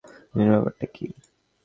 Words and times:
দুজনের 0.29 0.51
ব্যাপারটা 0.53 0.85
কী? 0.87 1.05